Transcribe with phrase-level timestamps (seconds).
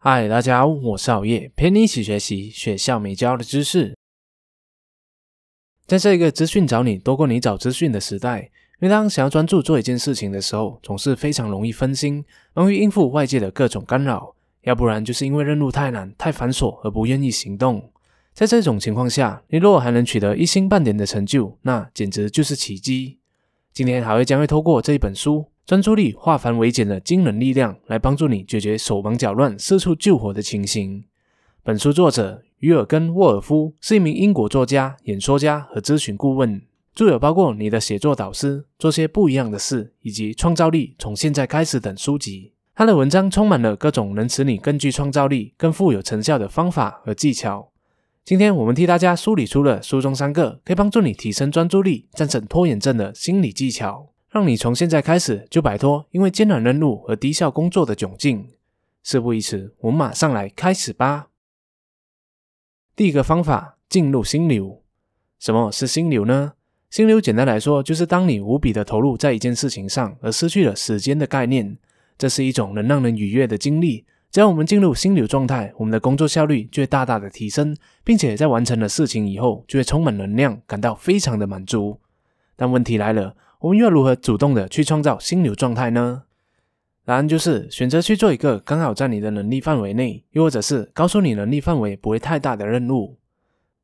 [0.00, 3.96] 嗨，大家好，我是熬夜，陪你一起学习学校没教的知识。
[5.88, 12.24] 在这一个资讯找你多过你找资讯的时代，每当想要专注做一件事情的时候，总是非常容易分心，
[12.54, 17.90] 容易应付外界的各种干扰，要不然就是因为任务太难、太繁琐而不愿意行动。
[18.32, 23.18] 在这种情况下，你若还能取得一星半点的成就，那简直就是奇迹。
[23.72, 25.46] 今天，还会将会透过这一本书。
[25.68, 31.04] 专注力化繁为简的惊人力量，来帮助你解决手忙脚乱、四处救火的情形。
[31.62, 36.62] 本书作者于尔根·沃尔夫是一名英国作家、演说家和咨询顾问，
[36.94, 42.54] 著有包括《你的写作导师》、《做些不一样的事》以及《创造力从现在开始》等书籍。
[42.74, 47.68] 他的文章充满了各种能使你更具创造力、更富有成效的方法和技巧。
[48.24, 54.08] 今天我们替大家梳理出了书中三个可以帮助你提升专注力、战胜拖延症的心理技巧。
[54.30, 58.46] 让你从现在开始就摆脱因为艰难任务和低效工作的窘境。
[59.02, 61.28] 事不宜迟，我们马上来开始吧。
[62.94, 64.82] 第一个方法，进入心流。
[65.38, 66.52] 什么是心流呢？
[66.90, 71.78] 心流简单来说，就是当你无比的投入在一件事情上，而失去了时间的概念。
[72.18, 74.04] 这是一种能让人愉悦的经历。
[74.30, 81.98] 只要我们进入心流状态，我们的工作效率就会大大的提升，并且在完成了事情以后，就会充满能量，感到非常的满足。
[82.56, 83.34] 但问题来了。
[83.60, 86.24] 我们又要如何主动的去创造心流状态呢？
[87.04, 93.18] 答案就是选择去做一个刚好在你的能力范围内，又或者是告诉你能力范围不会太大的任务。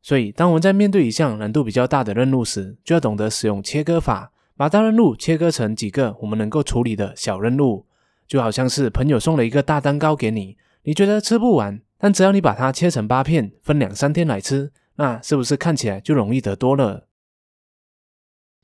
[0.03, 7.87] 所以，当我们在面对一项难度比较大的任务时，就要懂得使用切割法，把大任务切割成几个我们能够处理的小任务。
[8.29, 17.09] 就好像是朋友送了一个大蛋糕给你，你觉得吃不完，但只要你把它切成八片，分两三天来吃，那是不是看起来就容易得多了？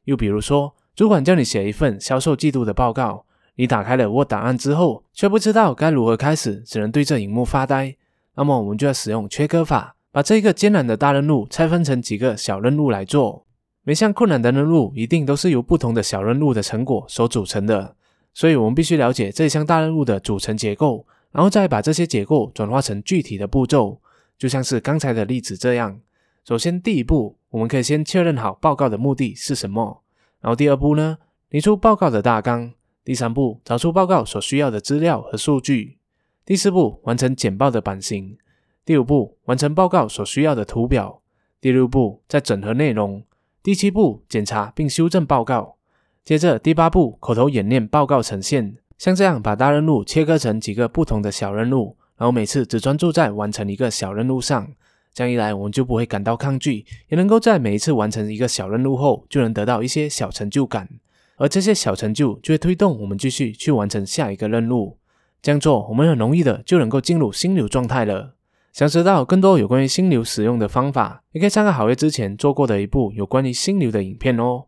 [0.05, 0.77] 又比如说。
[0.95, 3.25] 主管叫你写一份销售季度的报告，
[3.57, 7.97] 你打开了 Word 档案之后，却不知道该如何开始，只能对着荧幕发呆。
[8.37, 13.47] 那么我们就要使用切割法，把这个艰难的大任务拆分成几个小任务来做。
[13.83, 17.97] 每项困难的任务一定都是由不同的小任务的成果所组成的，
[18.35, 24.01] 所以我们必须了解这项大任务的组成结构，然后再把这些结构转化成具体的步骤。
[24.39, 26.01] 就像是刚才的例子这样，
[26.47, 30.03] 首先第一步，我们可以先确认好报告的目的是什么。
[30.41, 31.19] 然后第二步呢，
[31.51, 32.73] 拟出报告的大纲。
[33.03, 35.99] 第三步，找出报告所需要的资料和数据。
[36.45, 38.37] 第四步，完成简报的版型。
[38.85, 41.21] 第五步，完成报告所需要的图表。
[41.61, 43.23] 第六步，再整合内容。
[43.63, 45.77] 第七步，检查并修正报告。
[46.25, 48.77] 接着第八步，口头演练报告呈现。
[48.99, 54.73] 像这样，把大任务切割成几个不同的小任务，然后每次只专注在完成一个小任务上。
[55.13, 60.89] 这样一来，我们就不会感到抗拒，也能够在每一次完成一个小任务后，就能得到一些小成就感。
[61.37, 64.99] 而这些小成就就会推动我们继续去完成下一个任务。
[65.43, 68.37] 这样做，我们很容易的就能够进入心流状态了。
[68.73, 74.67] 想知道更多有关于心流使用的方法，也可以参考好月之前做过的一部有关于心流的影片哦。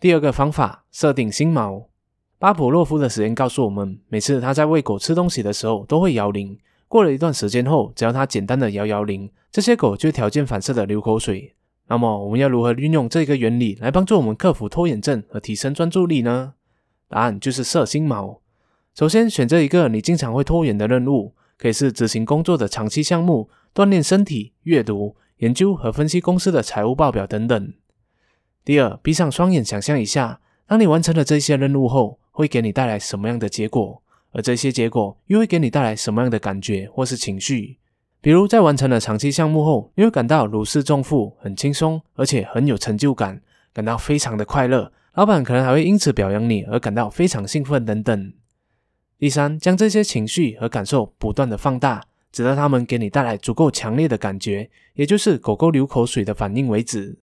[0.00, 1.86] 第二个方法，设定心锚。
[2.38, 6.58] 巴甫洛夫的实验告诉我们，每次他在喂狗吃东西的时候，都会摇铃。
[6.92, 11.54] 过了一段时间后，只要它简单的摇摇铃，这些狗就会条件反射的流口水。
[11.86, 16.52] 那么，我们要如何运用这个原理来帮助我们克服拖延症和提升专注力呢？
[17.08, 18.40] 答案就是设心锚。
[18.94, 27.72] 首先，选择一个你经常会拖延的任务，可以是执行工作的长期项目、锻炼身体、阅读、研究和分析公司的财务报表等等。
[28.66, 34.02] 第二，闭上双眼，想象一下，当你完成了这些任务后，会给你带来什么样的结果？
[34.32, 37.78] 而这些结果又会给你带来什么样的感觉或是情绪？
[38.20, 44.92] 比如，在完成了长期项目后，你会感到如释重负，很轻松，而且很有成就感，感到非常的快乐。
[45.14, 48.32] 老板可能还会因此表扬你，而感到非常兴奋等等。
[49.18, 57.18] 第三，将这些情绪和感受不断的放大，直到他们给你带来足够强烈的感觉，也就是狗狗流口水的反应为止。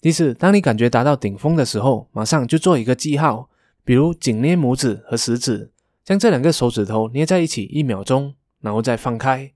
[0.00, 3.48] 第四，当你感觉达到顶峰的时候，马上就做一个记号。
[3.88, 5.70] 比如紧捏拇指和食指，
[6.04, 9.50] 将这两个手指头捏在一起一秒钟，然后再放开，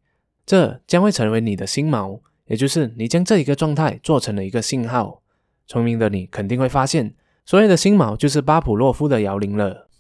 [0.47, 5.21] 这将会成为你的心锚，也就是你将这一个状态做成了一个信号。
[5.67, 7.15] 聪明的你肯定会发现，
[7.45, 9.91] 所谓的心锚就是巴甫洛夫的摇铃了。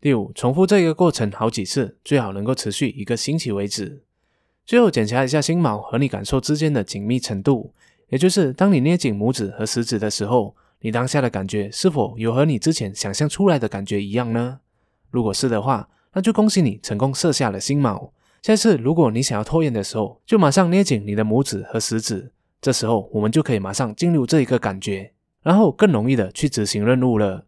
[0.00, 4.02] 第五，重复这个过程好几次，最好能够持续一个星期为止。
[4.64, 7.72] 最后检查一下心锚和你感受之间的紧密程度，
[8.08, 10.56] 也就是当你捏紧拇指和食指的时候。
[10.86, 14.60] 你当下的感觉是否有和你之前想象出来的感觉一样呢？
[15.10, 18.10] 如果是的话，那就恭喜你成功设下了心锚。
[18.40, 22.30] 下次如果你想要拖延的时候，就马上捏紧你的拇指和食指，
[22.60, 25.10] 这时候我们就可以马上进入这一个感觉，
[25.42, 27.46] 然后更容易的去执行任务了。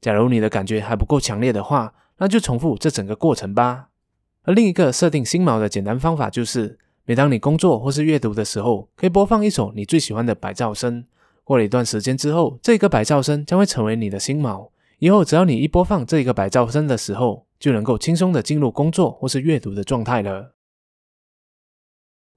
[0.00, 3.88] 假如你的感觉还不够强烈的话，那就重复这整个过程吧。
[4.44, 11.04] 而另一个设定心锚的简单方法就是，每当你工作或是阅读的时候，可以播放一首你最喜欢的白噪声。
[11.48, 14.68] 过了一段时间之后，这个白噪声将会成为你的新锚。
[14.98, 20.54] 以后只要你一播放这个白噪声的时候，就能够轻松的进入工作或是阅读的状态了。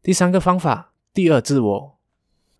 [0.01, 1.97] 第三个方法，第二自我。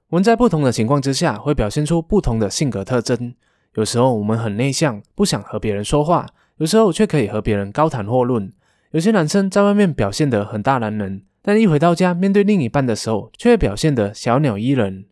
[0.09, 3.33] 我们在不同的情况之下会表现出不同的性格特征。
[3.75, 6.25] 有时候我们很内向，不想和别人说话；
[6.57, 8.51] 有时候却可以和别人高谈阔论。
[8.91, 15.05] 有些男生在外面表现得很大男人，但一回到家面对另一半的时候，却表现得小鸟依人。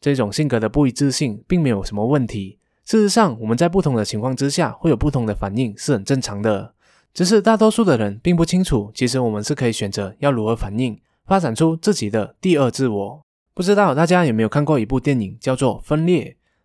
[0.00, 2.58] 这种性格的不一致性并没有什么问题。
[2.84, 6.72] 事实上，我们在不同的情况之下会有不同的反应是很正常的。
[7.12, 13.22] 只是大多数的人并不清楚，其实我们是可以选择要如何反应，发展出自己的第二自我。
[13.54, 16.24] 不知道大家有没有看过一部电影，叫做《分裂》。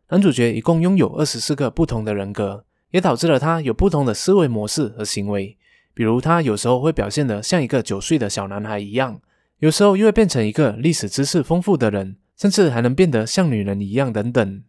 [0.10, 5.58] 男主角一共拥有二十四个不同的人格，也导致了他有不同的思维模式和行为。
[5.96, 9.20] 比如，他有时候会表现得像一个九岁的小男孩一样，
[9.60, 14.64] 有时候又会变成一个历史知识丰富的人，甚至还能变得像女人一样等等。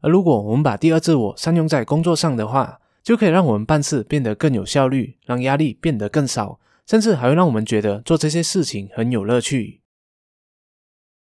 [0.00, 9.80] 而如果我们把第二自我善用在工作上的话，就可以让我们办事变得更有效率，让压力变得更少，甚至还会让我们觉得做这些事情很有乐趣。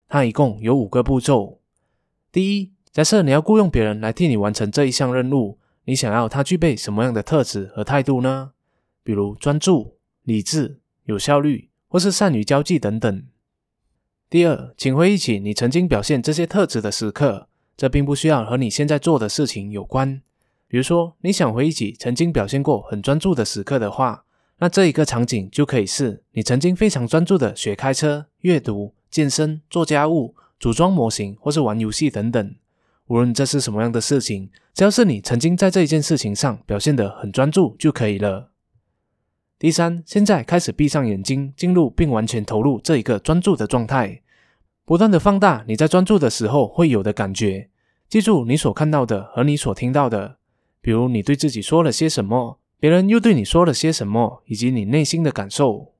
[0.08, 1.60] 它一共有五个步骤。
[2.30, 8.52] 第一，假设你要雇佣别人来替你完成这一项任务，你想要他具备什么样的特质和态度呢？
[9.02, 13.24] 比如专注、理智、有效率，或是善于交际等等。
[14.28, 20.20] 第二，请回忆起你曾经表现这些特质的时刻，这并不需要和你现在做的事情有关。
[20.66, 24.24] 比如说，你想回忆起曾经表现过很专注的时刻的话，
[24.58, 28.94] 那这一个场景就可以是你曾经非常专注的学开车、阅读。
[29.08, 32.54] 健身、做家务、组装模型，或是玩游戏等等，
[33.06, 38.50] 无论这是什么样的事情，只要是你曾经在这一件事情上表现得很专注就可以了。
[39.58, 44.20] 第三，现在开始闭上眼睛，进入并完全投入这一个专注的状态，
[44.84, 47.70] 不断的放大你在专注的时候会有的感觉。
[48.06, 50.36] 记住你所看到的和你所听到的，
[50.82, 55.94] 比如你对自己说了些什么，别人又对你说了些什么，以及你内心的感受。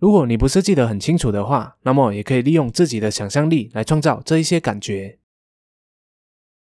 [0.00, 5.20] 如果你不是记得很清楚的话，那么也可以利用自己的想象力来创造这一些感觉。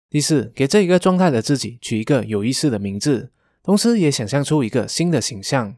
[0.10, 3.32] 第四，给这一个状态的自己取一个有意思的名字，
[3.62, 5.76] 同时也想象出一个新的形象。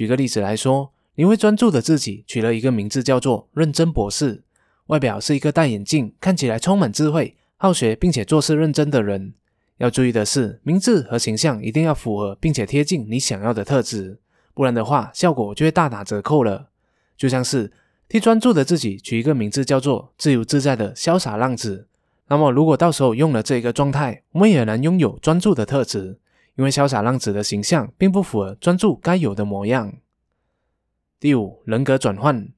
[0.00, 4.44] 举个例子来说，你会专注的自己取了一个名字叫做“认真博士”，
[4.88, 9.34] 外表是一个戴眼镜、看起来充满智慧、好学并且做事认真的人。
[9.76, 14.18] 要注意的是，名字和形象一定要符合并且贴近你想要的特质，
[14.54, 16.70] 不然的话，效果就会大打折扣了。
[17.18, 17.70] 就像是
[18.08, 21.88] 替专注的自己取一个名字，叫做“自由自在的潇洒浪子”。
[22.28, 26.18] 那么，如果到时候用了这一个状态，我们也能拥有专注的特质，
[26.56, 29.94] 因为潇洒浪子的形象并不符合专注该有的模样。
[31.18, 32.48] 第五，人格转换。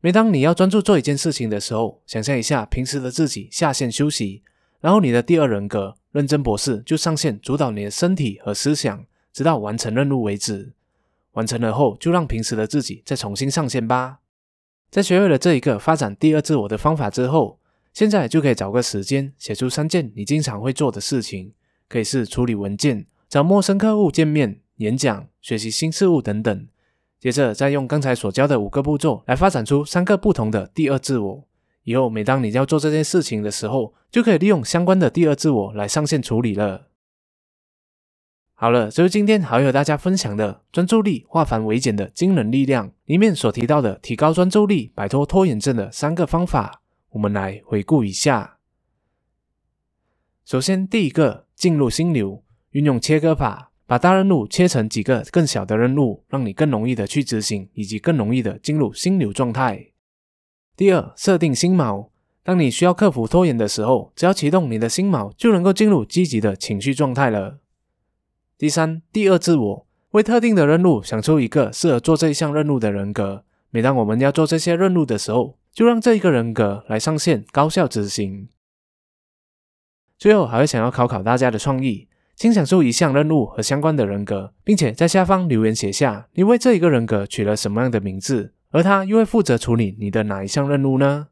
[0.00, 4.42] 每当你要专注做一件事情的时候，想象一下平时的自己下线休息，
[4.80, 10.72] 然后你的第二人格认真博士就上线主导你的身体和思想，直到完成任务为止。
[11.32, 14.18] 完成了后，就让平时的自己再重新上线吧。
[14.90, 17.60] 在学会了这一个发展第二自我的方法之后，
[17.92, 21.52] 现在就可以找个时间写出三件你经常会做的事情，
[21.88, 26.68] 可以是处理文件、找陌生客户见面、演讲、学习新事物等等。
[27.20, 31.48] 接着再用刚才所教的五个步骤来发展出三个不同的第二自我。
[31.82, 36.88] 以后每当你要做这件事情的时候，就可以利用相关的第二自我来上线处理了。
[38.54, 48.58] 好了，这是今天好友大家分享的专注力化繁为简的惊人力量里面所提到的提高专注力、摆脱拖延症的三个方法，我们来回顾一下。
[50.44, 59.92] 首先，第一个进入心流，运用切割法，把大任务切成几个更小的任务，让你更容易的去执行，以及更容易的进入心流状态。
[60.76, 62.10] 第二，设定心锚，
[62.42, 67.58] 当你需要克服拖延的时候，只要启动你的心锚，就能够进入积极的情绪状态了。
[68.56, 73.44] 第三，第二自我为特定的任务想出一个适合做这一项任务的人格。
[73.70, 78.48] 每当我们要做这些任务的时候，就让这一个人格来上线，高效执行。
[80.16, 82.07] 最后，还会想要考考大家的创意，
[82.38, 91.30] 请想出一项任务和相关的人格，并且在下方留言写下你为这一个人格取了什么样的名字，而他又会负责处理你的哪一项任务呢？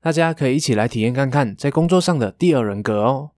[0.00, 3.30] 大家可以一起来体验看看在工作上的第二人格哦。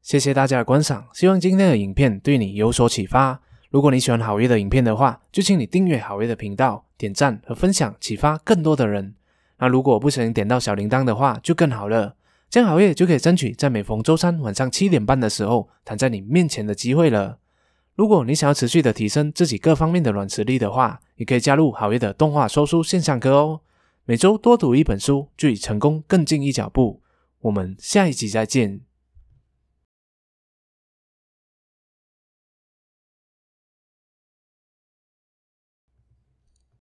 [0.00, 3.40] 谢谢大家的观赏，希望今天的影片对你有所启发。
[3.70, 9.16] 如果你喜欢好月的影片的话，就请你订阅好月的频道，点赞和分享，启发更多的人。
[9.58, 12.14] 那如果不小心点到小铃铛的话，就更好了，
[12.48, 17.38] 这样好月就可以争取在每逢周三晚上七点半的时候躺在你面前的机会了。
[17.96, 23.60] 如果你想要持续的提升自己各方面的软实力的话，也可以加入好业的动画说书线上课哦。
[24.04, 27.00] 每周多读一本书，距离成功更进一脚步。
[27.40, 28.80] 我们下一集再见。